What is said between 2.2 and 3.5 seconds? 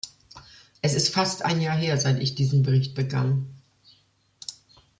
diesen Bericht begann.